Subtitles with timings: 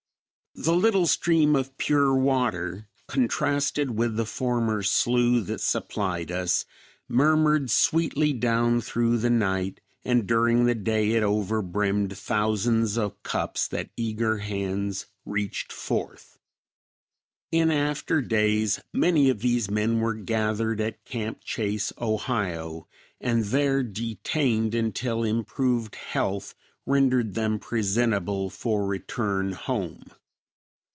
[0.53, 6.65] The little stream of pure water, contrasted with the former slough that supplied us,
[7.07, 13.23] murmured sweetly down through the night, and during the day it over brimmed thousands of
[13.23, 16.37] cups that eager hands reached forth.
[17.53, 22.89] In after days many of these men were gathered at Camp Chase, Ohio,
[23.21, 26.55] and there detained until improved health
[26.85, 30.03] rendered them presentable for return home.